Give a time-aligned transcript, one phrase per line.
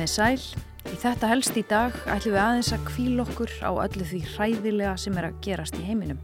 [0.00, 4.06] Komið sæl, í þetta helst í dag ætlum við aðeins að kvíl okkur á öllu
[4.08, 6.22] því hræðilega sem er að gerast í heiminum.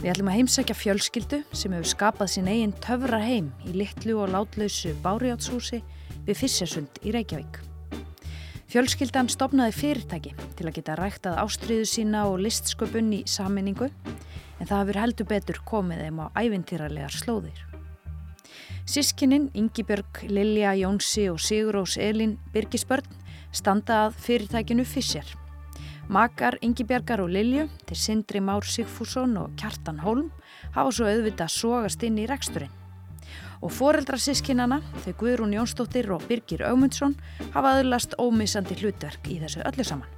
[0.00, 4.32] Við ætlum að heimsækja fjölskyldu sem hefur skapað sín eigin töfra heim í litlu og
[4.32, 5.82] látlausu bárjátshúsi
[6.24, 7.60] við Fissersund í Reykjavík.
[8.72, 14.78] Fjölskyldan stopnaði fyrirtæki til að geta ræktað ástriðu sína og listsköpun í saminningu en það
[14.78, 17.66] hafur heldur betur komið þeim á ævintýralegar slóðir.
[18.86, 23.06] Sískininn Yngibjörg, Lilja, Jónsi og Sigurós Elin Birgisbörn
[23.52, 25.26] standa að fyrirtækinu Fischer.
[26.10, 30.32] Makar Yngibjörgar og Lilju til Sindri Már Sigfússon og Kjartan Holm
[30.74, 32.72] hafa svo auðvitað sógast inn í reksturinn.
[33.62, 37.14] Og foreldrasískinana, þau Guðrún Jónsdóttir og Birgir Augmundsson
[37.52, 40.08] hafa aðlast ómissandi hlutverk í þessu öllu saman.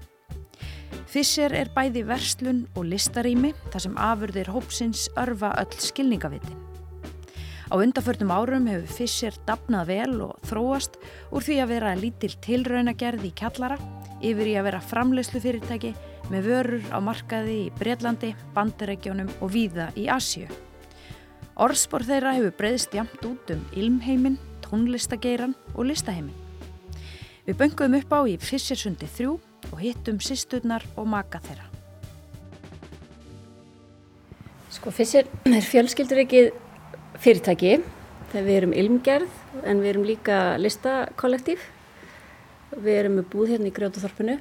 [1.12, 6.71] Fischer er bæði verslun og listarými þar sem afurðir hópsins örfa öll skilningavitin.
[7.72, 10.98] Á undaförnum árum hefur Fischer dapnað vel og þróast
[11.32, 13.78] úr því að vera lítil tilraunagerð í kjallara
[14.20, 15.94] yfir í að vera framlegslu fyrirtæki
[16.28, 20.50] með vörur á markaði í Breitlandi, Bandaregjónum og víða í Asju.
[21.64, 24.36] Orðspor þeirra hefur breyðst jamt út um ilmheimin,
[24.66, 26.36] tónlistageiran og listaheimin.
[27.46, 29.30] Við bönguðum upp á í Fischersundi 3
[29.70, 31.70] og hittum sýsturnar og maka þeirra.
[34.76, 36.44] Sko fyrst er fjölskyldur ekki
[37.22, 37.76] fyrirtæki
[38.32, 41.62] þegar við erum ilmgerð en við erum líka listakollektív.
[42.72, 44.38] Við erum með búð hérna í Grjótaþorpinu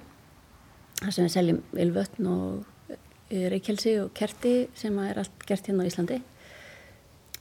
[1.01, 2.93] þar sem við seljum ilvötn og
[3.29, 6.21] eh, reykjelsi og kerti sem er allt gert hérna á Íslandi.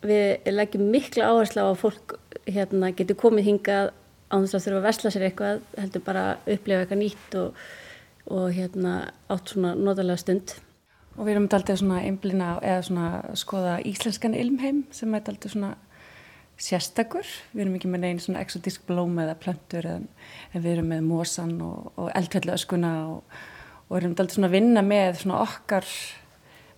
[0.00, 2.16] Við leggjum mikla áherslu á að fólk
[2.48, 3.92] hérna, getur komið hingað
[4.32, 7.62] á þess að þurfa að vesla sér eitthvað heldur bara að upplefa eitthvað nýtt og
[8.30, 10.54] og hérna átt svona notalega stund.
[11.20, 15.74] Og við erum alltaf svona einblina eða svona skoða íslenskan ilmheim sem er alltaf svona
[16.60, 17.28] sérstakur.
[17.52, 20.08] Við erum ekki með neina svona exotísk blóm eða plöntur en
[20.54, 23.36] við erum með mosan og, og eldfjallu öskuna og,
[23.90, 25.88] og erum alltaf svona að vinna með svona okkar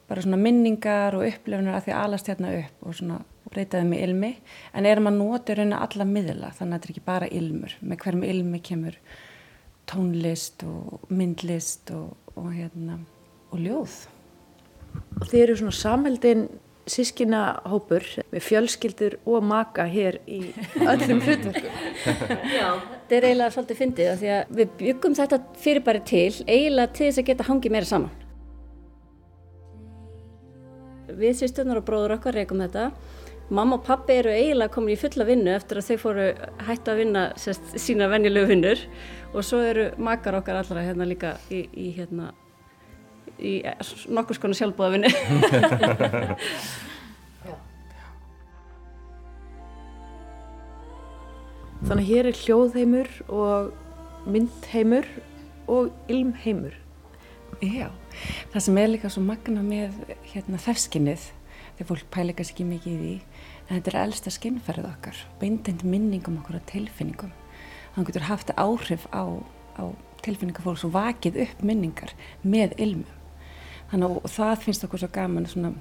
[0.08, 3.20] bara svona minningar og upplefunar að því að alast hérna upp og svona
[3.52, 4.32] breytaði með ilmi
[4.76, 8.00] en erum að nota reyna alla miðla þannig að þetta er ekki bara ilmur með
[8.02, 8.98] hverjum ilmi kemur
[9.88, 12.98] tónlist og myndlist og, og, hérna,
[13.52, 13.96] og ljóð.
[15.22, 16.44] Þið eru svona samheldin
[16.90, 20.40] sískina hópur með fjölskyldur og maka hér í
[20.82, 21.70] öllum hlutverkum.
[22.58, 26.96] Já, þetta er eiginlega svolítið fyndið að því að við byggum þetta fyrirbæri til eiginlega
[26.98, 28.18] til þess að geta hangið meira saman.
[31.12, 32.90] Við sýsturnar og bróður okkar reykum þetta
[33.52, 36.28] Mamma og pappi eru eiginlega komin í fulla vinnu eftir að þau fóru
[36.64, 38.84] hættu að vinna sérst, sína venjulegu vinnur
[39.34, 42.30] og svo eru makar okkar allra hérna líka í, í, hérna,
[43.42, 43.52] í
[44.12, 45.10] nokkur skonu sjálfbúða vinnu.
[51.82, 53.72] Þannig að hér er hljóðheimur og
[54.30, 55.06] myndheimur
[55.66, 56.74] og ilmheimur.
[57.62, 57.88] Já,
[58.52, 59.90] það sem er líka svo magna með
[60.30, 61.22] hérna, þefskinnið
[61.76, 63.14] þegar fólk pæleikast ekki mikið í því
[63.62, 67.32] en þetta er elsta skinnferð okkar beintend minningum okkur á tilfinningum
[67.94, 69.24] þannig getur haft áhrif á,
[69.78, 69.84] á
[70.24, 73.21] tilfinningafólks og vakið upp minningar með ilmum
[73.92, 75.74] þannig að það finnst okkur svo gaman svona,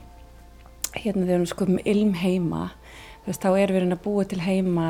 [0.97, 2.63] hérna þegar við erum með ilm heima
[3.25, 4.89] veist, þá er við að búa til heima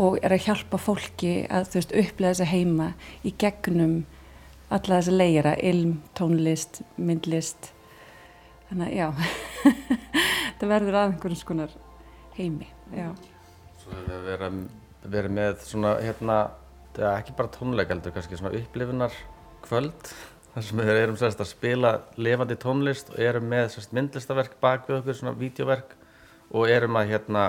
[0.00, 2.88] og er að hjálpa fólki að veist upplega þessa heima
[3.22, 4.02] í gegnum
[4.72, 7.70] alla þessa leira, ilm, tónlist, myndlist
[8.70, 9.06] þannig að já
[10.56, 11.76] þetta verður að einhvern skonar
[12.38, 13.12] heimi já.
[13.82, 14.58] Svo hefur við verið,
[15.14, 16.40] verið með svona hérna,
[17.12, 19.14] ekki bara tónleikaldur kannski svona upplifunar
[19.62, 20.14] kvöld
[20.52, 24.88] þar sem við erum sérst að spila levandi tónlist og erum með sérst myndlistaverk bak
[24.88, 25.96] við okkur, svona vídeoverk
[26.52, 27.46] og erum að hérna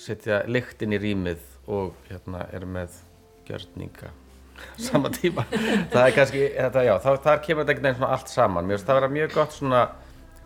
[0.00, 2.98] setja lykt inn í rýmið og hérna erum með
[3.46, 4.10] gjörninga
[4.88, 5.44] sama tíma.
[5.50, 8.68] Það er kannski, þetta, já, þá, þar kemur þetta einhvern veginn allt saman.
[8.68, 9.80] Mér finnst það að vera mjög gott svona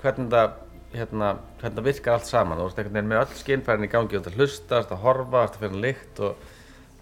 [0.02, 0.54] hvernig það
[0.94, 2.62] hérna, hvernig það virkar allt saman.
[2.78, 6.46] Veginn með öll skinnfærin í gangi og þetta hlusta, þetta horfa, þetta fyrir lykt og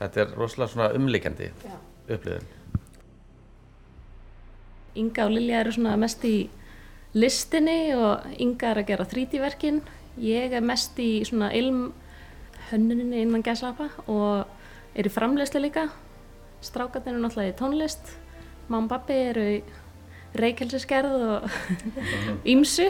[0.00, 1.50] þetta er rosalega svona umlíkjandi
[2.06, 2.50] upplifin
[4.96, 6.48] Inga og Lilja eru svona mest í
[7.16, 9.80] listinni og Inga er að gera 3D-verkin
[10.22, 11.90] ég er mest í svona ilm
[12.70, 14.46] hönnuninni innan gæsapa og
[14.96, 15.88] er í framlegslu líka.
[16.64, 18.14] Strákarnir eru náttúrulega í tónlist.
[18.68, 19.58] Mamma og pappi eru í
[20.36, 21.46] reykjelseskerð og
[22.52, 22.88] ímsu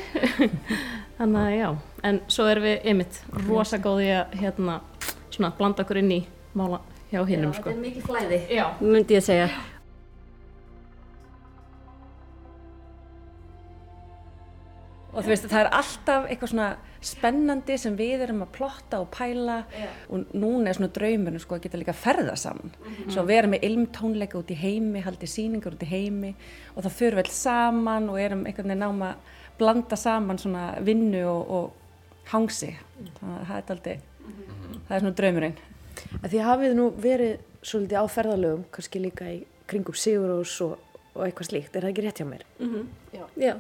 [1.19, 1.69] þannig að já
[2.09, 4.81] en svo erum við ymitt rosa góði að hérna
[5.31, 6.21] svona blanda okkur inn í
[6.57, 6.81] mála
[7.11, 7.71] hjá hinnum sko.
[7.71, 8.41] Þetta er mikið flæði.
[8.57, 9.49] Já, myndi ég að segja
[15.27, 16.69] þú veist, það er alltaf eitthvað svona
[17.07, 19.57] spennandi sem við erum að plotta og pæla
[20.11, 22.73] og núna er svona draumurinn sko að geta líka að ferða saman.
[23.07, 26.33] Svo að vera með ilmtónleika út í heimi haldi síningar út í heimi
[26.75, 31.23] og það fyrir vel saman og erum einhvern veginn náma að blanda saman svona vinnu
[31.31, 32.73] og, og hangsi.
[33.21, 33.97] Þannig að það er aldrei
[34.87, 35.57] það er svona draumurinn.
[36.23, 37.37] Að Því hafið nú verið
[37.67, 40.77] svolítið á ferðalögum, kannski líka í kringum Sigurós og,
[41.15, 42.45] og eitthvað slíkt, er það ekki rétt hjá mér?
[43.15, 43.55] Já, Já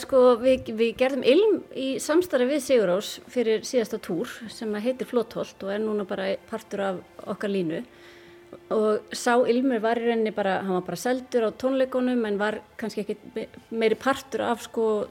[0.00, 5.62] sko við, við gerðum ilm í samstarfi við Sigurós fyrir síðasta túr sem heitir Flótholt
[5.62, 7.84] og er núna bara partur af okkar línu.
[8.74, 12.60] Og sá ilmur var í rauninni bara, hann var bara seldur á tónleikonum en var
[12.76, 15.06] kannski ekki meiri partur af sko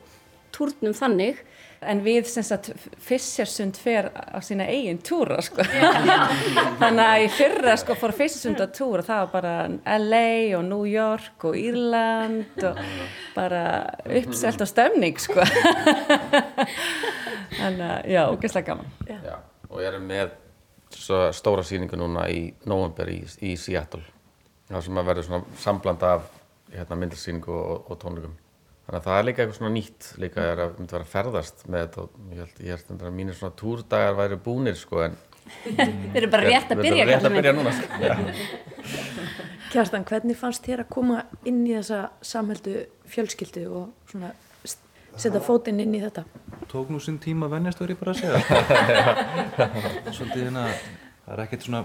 [0.52, 1.40] túrnum þannig
[1.80, 5.64] En við sem sagt Fissersund fer á sína eigin túra sko.
[6.82, 10.84] Þannig að í fyrra sko fór Fissersund á túra það var bara LA og New
[10.90, 12.82] York og Írland og
[13.38, 13.64] bara
[14.04, 15.40] uppselt á stemning sko.
[17.60, 18.92] Þannig að já, ógeðslega gaman.
[19.08, 19.40] Já,
[19.72, 20.36] og erum með
[21.00, 24.04] svo stóra sýningu núna í november í, í Seattle.
[24.70, 26.28] Það sem að verður svona sambland af
[26.74, 28.36] hérna, myndarsýningu og, og tónleikum.
[28.90, 31.66] Þannig að það er líka eitthvað svona nýtt líka er að myndi vera að ferðast
[31.70, 35.18] með þetta og ég held, ég held að mínir svona túrdagar væri búnir sko en
[35.66, 37.86] Við erum bara rétt að byrja erum rétt kallinn að byrja núna sko.
[38.02, 38.14] Já.
[39.74, 42.76] Kjartan, hvernig fannst þér að koma inn í þessa samhældu
[43.10, 44.34] fjölskyldu og svona
[45.20, 46.26] setja fótinn inn í þetta?
[46.70, 48.40] tók nú sinn tíma að venjast verið bara að segja
[50.16, 50.66] svolítið hérna
[51.26, 51.82] það er ekkert svona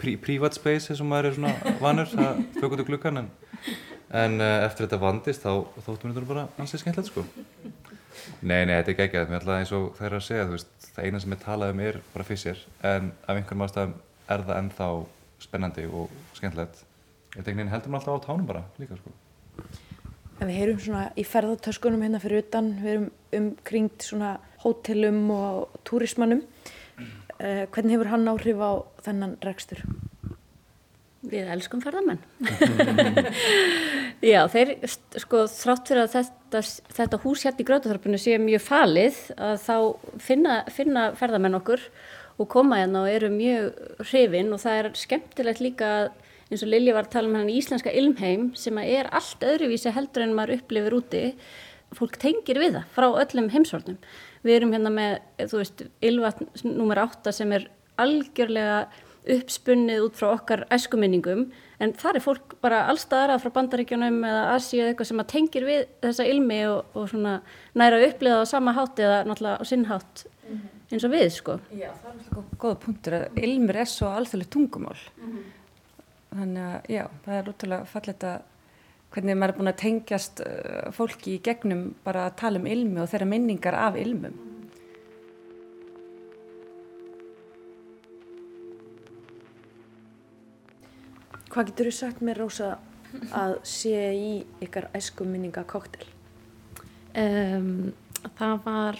[0.00, 3.30] prí, private space sem maður er svona vanur það fögur til glukkan en,
[4.14, 7.26] en uh, eftir þetta vandist þá þóttum við þetta bara ansið skemmtilegt sko
[8.40, 10.88] Nei, nei, þetta er geggjað, mér ætlaði eins og það er að segja, þú veist,
[10.94, 13.94] það eina sem ég talaði um er bara fissir, en af einhverjum ástæðum
[14.34, 14.88] er það ennþá
[15.44, 16.82] spennandi og skemmtilegt.
[17.36, 19.14] Ég tegni inn heldur maður alltaf á tánum bara, líka, sko.
[20.36, 23.06] En við heyrum svona í ferðartöskunum hérna fyrir utan, við erum
[23.40, 26.42] umkringt svona hótelum og túrismannum.
[27.36, 28.72] Eh, hvernig hefur hann áhrif á
[29.06, 29.84] þennan rekstur?
[31.26, 32.20] Við elskum ferðamenn.
[34.32, 34.76] Já, þeir,
[35.18, 36.60] sko, þrátt fyrir að þetta,
[36.98, 39.76] þetta hús hérna í Grötaþorpinu sé mjög falið, að þá
[40.22, 41.82] finna, finna ferðamenn okkur
[42.36, 45.90] og koma hérna og eru mjög hrifin og það er skemmtilegt líka
[46.46, 50.26] eins og Lilja var að tala um hann íslenska ilmheim sem er allt öðruvísi heldur
[50.26, 51.22] en maður upplifir úti.
[51.96, 53.98] Fólk tengir við það frá öllum heimsvornum.
[54.46, 57.66] Við erum hérna með, þú veist, ylvatn nummer 8 sem er
[57.98, 58.84] algjörlega
[59.34, 61.48] uppspunnið út frá okkar æskuminningum
[61.82, 65.66] en þar er fólk bara allstaðara frá bandaríkjunum eða Asíu eða eitthvað sem að tengir
[65.66, 67.36] við þessa ilmi og, og svona
[67.74, 70.26] næra það á sama hátt eða náttúrulega á sinnhátt
[70.92, 71.58] eins og við sko.
[71.74, 74.98] Já, það er alltaf góða punktur að ilmur er svo alþjóðlega tungumál.
[76.36, 78.44] Þannig að já, það er útrúlega fallet að
[79.14, 83.00] hvernig maður er búin að tengjast uh, fólki í gegnum bara að tala um ilmi
[83.02, 84.36] og þeirra minningar af ilmum.
[91.56, 92.66] Hvað getur þú sagt mér, Rósa,
[93.32, 96.04] að sé í ykkar æskum minninga koktel?
[97.16, 97.94] Um,
[98.36, 98.98] það var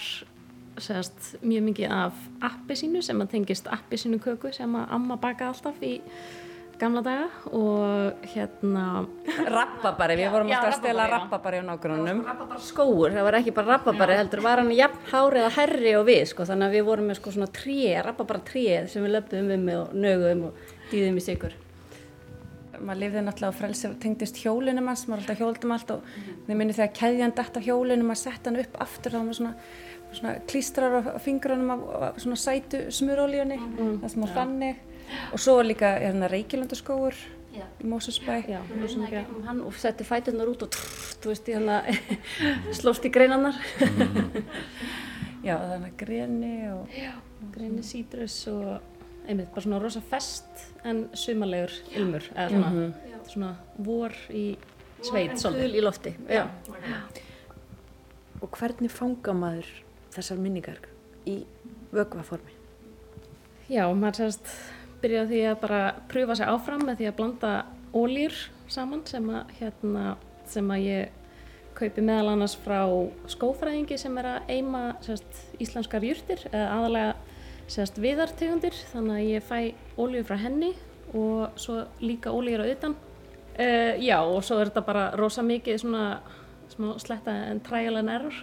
[0.80, 5.84] segast, mjög mikið af appisínu sem að tengist appisínu köku sem að amma bakaði alltaf
[5.84, 5.90] í
[6.80, 7.26] gamla daga
[7.60, 8.86] og hérna
[9.58, 11.76] Rappabari, við vorum Já, alltaf að stela rappabari á.
[11.76, 16.08] Rababara skóur, það var ekki bara rababari heldur var hann jafn hár eða herri og
[16.08, 19.54] við sko þannig að við vorum með sko svona tré, rababara tré sem við löpum
[19.60, 21.60] um með og nögum og dýðum í sigur.
[22.80, 26.11] Maður lifði náttúrulega á frelsi tengdist hjólunum hans, maður alltaf hjóldum allt og
[26.47, 29.38] þið minni þegar keðjan dætt af hjólunum maður sett hann upp aftur þá var maður
[29.40, 29.54] svona,
[30.18, 33.59] svona klístrar á fingrunum af, af svona sætu smurolíunni
[34.02, 34.85] það sem var þannig.
[35.33, 37.18] Og svo var líka hérna, reykjulundaskóur
[37.56, 38.73] í Mósusbæ og
[39.09, 41.92] gegnum hann og setti fæturnar út og trrr, þú veist, hann að
[42.80, 43.56] slóst í greinarnar.
[45.47, 46.99] já, þannig að greni og
[47.54, 48.95] greini sítrus og
[49.26, 52.88] einmitt bara svona rosa fest en sumalegur ilmur eða svona,
[53.26, 53.52] svona
[53.87, 54.47] vor í
[55.04, 55.66] sveit svolítið.
[55.66, 56.14] Þul í lofti.
[56.30, 56.45] Já.
[58.42, 59.71] Og hvernig fanga maður
[60.14, 60.80] þessar minningar
[61.28, 61.40] í
[61.95, 62.54] vögvaformi?
[63.73, 64.50] Já, maður sérst
[65.02, 67.52] byrjaði því að bara pröfa sig áfram með því að blanda
[67.97, 68.37] ólýr
[68.71, 70.16] saman sem að, hérna,
[70.50, 71.23] sem að ég
[71.76, 72.80] kaupi meðal annars frá
[73.30, 77.36] skófræðingi sem er að eima sérst, íslenskar jurtir eða aðalega
[77.70, 79.58] sérst, viðartegundir þannig að ég fæ
[79.99, 80.73] ólíu frá henni
[81.16, 82.96] og svo líka ólíur á utan.
[83.56, 86.06] Uh, já og svo er þetta bara rosa mikið svona
[86.68, 88.35] smá sletta en trial and error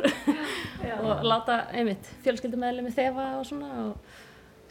[1.06, 4.16] og láta einmitt fjölskyldumæðli með þefa og svona og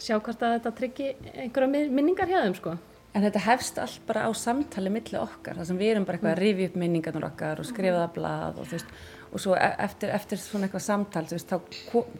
[0.03, 1.07] sjá hvort að þetta tryggi
[1.45, 2.73] einhverja min- minningar hjá þeim sko.
[3.13, 6.33] En þetta hefst allt bara á samtali milli okkar, þar sem við erum bara eitthvað
[6.33, 8.95] að rifja upp minningarnar okkar og skrifa það blað og þú veist,
[9.33, 11.59] og svo e- eftir, eftir svona eitthvað samtal veist, þá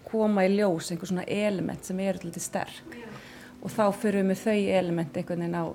[0.09, 2.99] koma í ljós einhver svona element sem eru litið sterk.
[3.63, 5.65] Og þá fyrir við með þau element einhvern veginn á,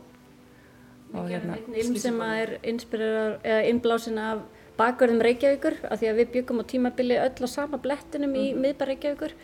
[1.15, 4.43] á hérna, ilm sem er innblásin af
[4.79, 8.63] bakverðum Reykjavíkur af því að við byggum á tímabili öll á sama blettinum í mm.
[8.63, 9.35] miðbar Reykjavíkur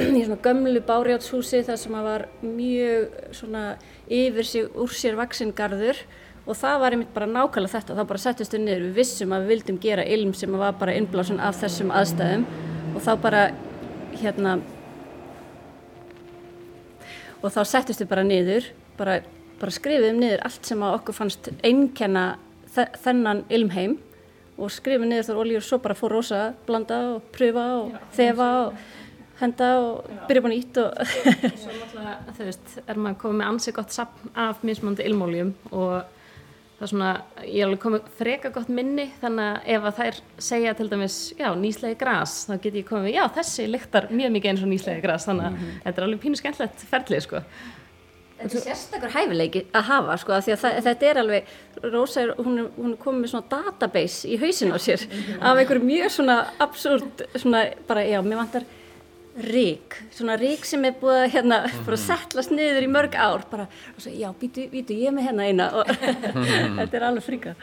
[0.00, 3.64] í svona gömlu bárjátshúsi þar sem að var mjög svona
[4.10, 6.00] yfir sig úr sér vaksingarður
[6.44, 9.44] og það var einmitt bara nákvæmlega þetta, þá bara settist við niður, við vissum að
[9.44, 12.44] við vildum gera ilm sem var bara innblásun af þessum aðstæðum.
[12.94, 13.44] Og þá bara
[14.20, 14.58] hérna
[17.44, 19.20] og þá settist við bara niður, bara,
[19.60, 22.26] bara skrifum niður allt sem að okkur fannst einnkenna
[22.74, 23.98] þennan ilmheim
[24.54, 28.00] og skrifum niður þar oljur og svo bara fór rosa blanda og pröfa og Já,
[28.18, 28.76] þefa og
[29.40, 33.76] henda og byrja búin ít og Svo náttúrulega, þú veist, er maður komið með ansið
[33.80, 36.20] gott sapn af mismöndi ilmóljum og
[36.78, 37.10] það er svona,
[37.44, 41.20] ég er alveg komið freka gott minni þannig að ef að þær segja til dæmis,
[41.38, 45.04] já, nýslegi græs þá get ég komið, já, þessi lyktar mjög mikið eins og nýslegi
[45.04, 45.80] græs, þannig að mm -hmm.
[45.84, 47.42] þetta er alveg pínu skemmtlegt ferlið, sko
[48.34, 51.52] Þetta er sérstakur hæfileiki að hafa, sko, að það, þetta er alveg
[51.84, 55.04] Rósa, er, hún, er, hún er komið með svona database í hausin á sér
[55.38, 58.66] af einhverju mjög svona absúrt, svona bara, já, mér vantar
[59.34, 63.66] rík, svona rík sem er búið að hérna, bara settlast niður í mörg ár bara,
[63.94, 65.68] og svo, já, býtu, býtu, ég er með hérna eina.
[65.80, 65.90] Og
[66.78, 67.56] þetta er alveg fríka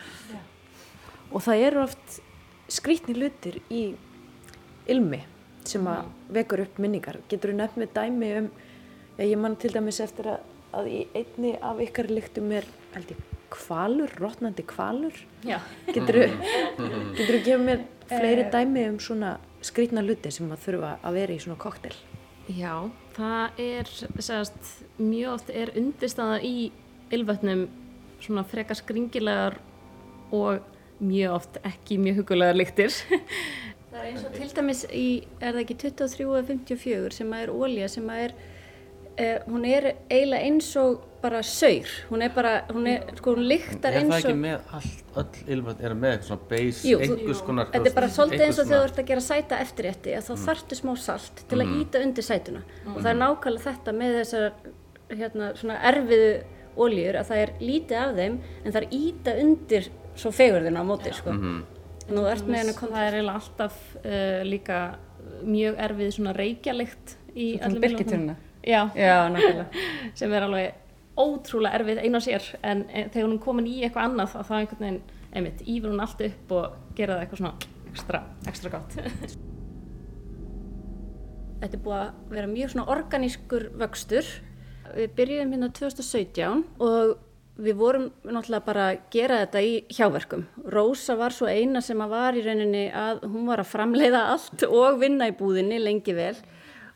[1.31, 2.17] og það eru oft
[2.71, 3.85] skrítni lutir í
[4.91, 5.21] ilmi
[5.67, 7.21] sem að vekur upp minningar.
[7.31, 8.49] Getur þú nefn með dæmi um
[9.17, 10.41] já, ég man til dæmis eftir að,
[10.75, 15.15] að í einni af ykkar lyktum er held ég kvalur, rótnandi kvalur
[15.91, 16.21] getur
[17.17, 19.33] þú gefið mér fleiri eh, dæmi um svona
[19.65, 21.93] skrítna luti sem að þurfa að vera í svona koktel?
[22.51, 26.71] Já, það er segast, mjög oft er undirstaða í
[27.13, 27.67] ylvötnum
[28.21, 29.59] svona frekar skringilegar
[30.33, 30.61] og
[31.01, 32.93] mjög oft ekki mjög hugulegar lyktir
[33.91, 35.07] Það er eins og til dæmis í,
[35.41, 38.35] er það ekki 23.54 sem að er ólja sem að er
[39.19, 43.45] eh, hún er eiginlega eins og bara saur, hún er bara, hún er, sko hún
[43.49, 44.15] lyktar eins og...
[44.15, 47.69] Er það ekki með allt, öll ylvat er með eitthvað svona base, einhvers konar...
[47.75, 50.31] Þetta er bara svolítið eins og þegar þú ert að gera sæta eftirrétti, að þá
[50.33, 50.41] mm.
[50.47, 51.75] þartu smá salt til að mm.
[51.83, 52.95] íta undir sætuna mm.
[52.95, 54.47] og það er nákvæmlega þetta með þessar,
[55.11, 56.33] hérna, svona erfiðu
[56.81, 59.89] óljur að það er lítið af þeim en það er íta undir
[60.21, 61.35] svo fegurðina á móti, sko.
[61.37, 61.61] -hmm.
[62.11, 64.79] Nú ert með henni, það er eiginlega alltaf uh, líka
[65.47, 68.31] mjög erfið svona reykjalikt í öllum ylvatum.
[68.67, 69.15] Já, Já
[70.19, 70.80] sem er alveg
[71.21, 74.53] ótrúlega erfið einu á sér en e, þegar hún er komin í eitthvað annað þá
[74.57, 75.01] einhvern veginn,
[75.31, 76.65] einmitt, ífur hún allt upp og
[76.97, 77.55] gera það eitthvað svona
[77.91, 78.91] ekstra, ekstra gott.
[81.61, 84.29] Þetta er búið að vera mjög svona organískur vöxtur.
[84.95, 87.11] Við byrjum hérna 2017 og
[87.61, 90.47] við vorum náttúrulega bara að gera þetta í hjáverkum.
[90.73, 94.65] Rósa var svo eina sem að var í rauninni að hún var að framleiða allt
[94.65, 96.33] og vinna í búðinni lengi vel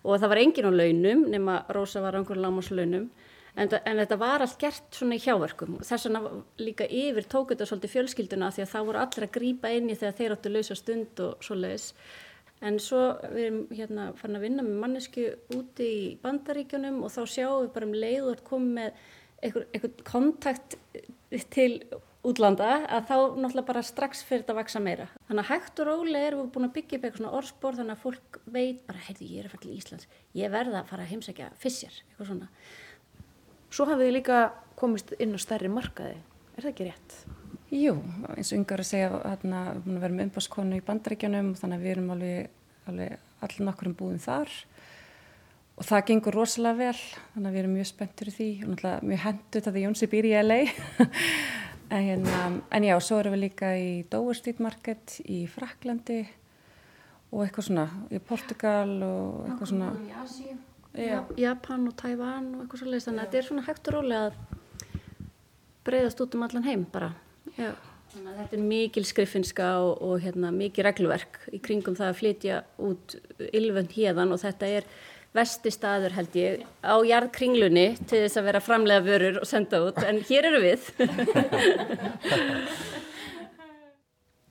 [0.05, 3.05] og það var engin á launum nema Rósa var á einhverjum lámaslaunum
[3.55, 6.21] en, en þetta var allt gert svona í hjáverkum þess vegna
[6.61, 9.97] líka yfir tók þetta svolítið fjölskylduna því að það voru allir að grýpa inn í
[9.99, 11.91] þegar þeir áttu lausa stund og svo leiðis
[12.65, 17.21] en svo við erum hérna farin að vinna með mannesku úti í bandaríkjunum og þá
[17.27, 19.05] sjáum við bara um leið og komum með
[19.43, 20.77] einhver, einhver kontakt
[21.53, 21.71] til
[22.25, 25.05] útlanda að þá náttúrulega bara strax fyrir þetta að vaksa meira.
[25.27, 27.95] Þannig að hægt og rólega erum við búin að byggja upp eitthvað svona orðspor þannig
[27.95, 30.09] að fólk veit bara, heyrðu ég er að fara til Íslands,
[30.39, 32.49] ég verða að fara að heimsækja fissjar, eitthvað svona.
[33.73, 34.43] Svo hafið þið líka
[34.79, 36.19] komist inn á stærri markaði,
[36.55, 37.17] er það ekki rétt?
[37.73, 37.95] Jú,
[38.35, 41.79] eins og yngar að segja hérna, við erum að vera með umbáskonu í bandaríkjanum þannig
[41.79, 42.51] að við erum alveg,
[42.91, 44.53] alveg allir nokkur um búin þar.
[45.75, 46.99] Og það gengur rosalega vel
[47.33, 48.49] þannig að við erum mjög spenntur í því.
[48.61, 50.59] Og náttúrulega mjög hendur þetta Jónsi býr í LA
[51.95, 52.43] en, hérna,
[52.77, 56.21] en já, svo erum við líka í Dover Street Market í Fraklandi
[57.33, 59.91] og eitthvað svona í Portugal og eitthvað svona
[60.95, 64.29] Asíu Japan og Tævan og eitthvað svolítið þannig að þetta er svona hægt og rólega
[64.29, 64.33] að
[65.85, 67.11] breyðast út um allan heim bara.
[67.55, 67.71] Já.
[68.13, 72.19] þannig að þetta er mikil skriffinska og, og hérna, mikil regluverk í kringum það að
[72.21, 73.17] flytja út
[73.51, 74.87] ylvönd hérðan og þetta er
[75.35, 79.99] vesti staður held ég á jarðkringlunni til þess að vera framlega vörur og senda út.
[80.07, 80.81] En hér eru við.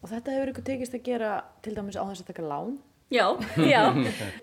[0.05, 1.29] Og þetta hefur ykkur tekist að gera
[1.65, 2.75] til dæmis á þess að taka lán
[3.13, 3.37] Já,
[3.73, 3.83] já.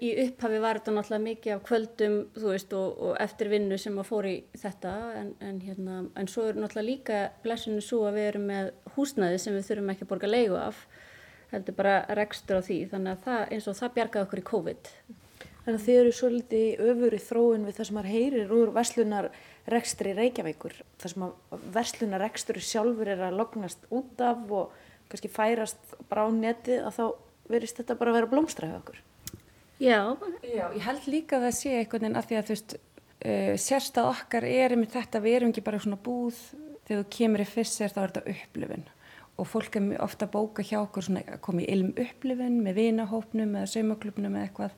[0.03, 3.97] Í upphafi var þetta náttúrulega mikið af kvöldum, þú veist, og, og eftir vinnu sem
[3.97, 8.19] að fór í þetta, en, en, hérna, en svo er náttúrulega líka blessinu svo að
[8.19, 10.83] við erum með húsnæði sem við þurfum ekki að borga leigu af,
[11.51, 14.93] heldur bara rekstur á því, þannig að það, eins og það bjargaði okkur í COVID.
[15.61, 18.71] Þannig að þið eru svo litið öfur í þróun við það sem maður heyrir úr
[18.77, 24.79] verslunarrekstri Reykjavíkur, það sem að verslunarreksturi sjálfur er að lognast út af og
[25.11, 27.05] kannski færast bara á netið að þá
[27.51, 29.01] verist þetta bara að vera blómstræði okkur.
[29.81, 29.99] Já,
[30.45, 32.73] Já, ég held líka að það sé einhvern veginn að því að þú veist,
[33.25, 36.41] uh, sérstað okkar er með þetta, við erum ekki bara svona búð,
[36.85, 38.89] þegar þú kemur í fyrst þá er þetta upplifun
[39.41, 42.77] og fólk er ofta að bóka hjá okkur svona að koma í ilm upplifun með
[42.77, 44.75] vinahópnum eða saumaklubnum eða eitthvað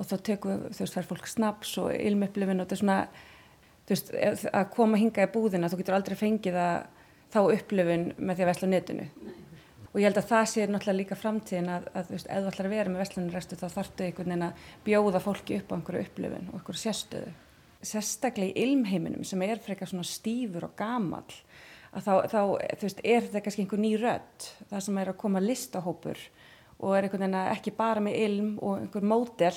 [0.00, 2.80] og þá tekum þú veist, það er fólk snaps og ilm upplifun og þetta er
[2.80, 2.96] svona,
[3.84, 6.88] þú veist, að koma hinga í búðina, þú getur aldrei fengið að
[7.30, 9.06] þá upplifun með því að vesla netinu.
[9.20, 9.36] Nei.
[9.90, 12.68] Og ég held að það sé náttúrulega líka framtíðin að, að veist, ef þú ætlar
[12.68, 16.50] að vera með veslanurrestu þá þartu einhvern veginn að bjóða fólki upp á einhverju upplifun
[16.50, 17.32] og einhverju sérstöðu.
[17.90, 21.24] Sérstaklega í ilmheiminum sem er frekar svona stífur og gamal
[21.90, 22.40] að þá, þá
[22.84, 26.22] veist, er þetta kannski einhver ný rött, það sem er að koma listahópur
[26.80, 29.56] og er einhvern veginn ekki bara með ilm og einhver módel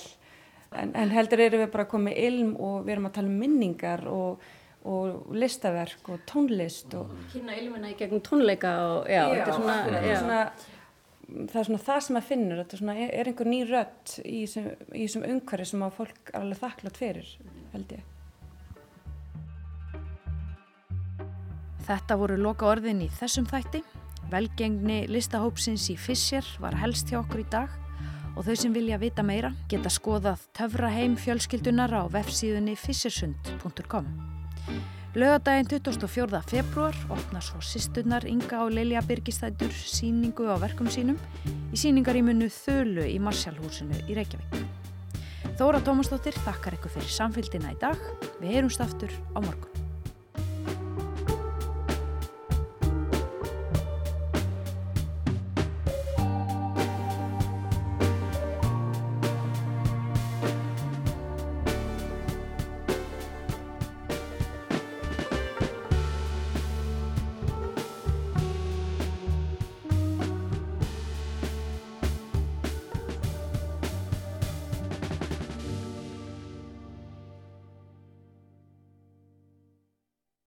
[0.74, 3.32] en, en heldur eru við bara að koma með ilm og við erum að tala
[3.32, 4.48] um minningar og
[4.90, 9.60] og listaverk og tónlist og kynna ilmina í gegnum tónleika og já, já þetta er
[9.60, 10.16] svona, já.
[10.20, 10.40] svona
[11.34, 14.42] það er svona það sem að finnur þetta er, svona, er einhver ný rött í
[14.54, 17.30] þessum umhverfi sem að fólk er alveg þakklátt fyrir
[17.74, 18.10] held ég.
[21.84, 23.84] Þetta voru loka orðin í þessum þætti.
[24.32, 27.74] Velgengni listahópsins í Fischer var helst hjá okkur í dag.
[28.34, 34.33] Og þau sem vilja vita meira geta skoðað töfraheim fjölskyldunar á vefsíðunni fissersund.com
[35.14, 36.40] Laugadaginn 24.
[36.50, 41.20] februar opna svo sýsturnar Inga og Lilja Birgistætur síningu á verkum sínum
[41.70, 44.58] í síningarímunu Þölu í Marsjálfhúsinu í Reykjavík.
[45.60, 48.02] Þóra Tómasdóttir þakkar ykkur fyrir samfélgina í dag.
[48.42, 49.83] Við heyrumst aftur á morgun.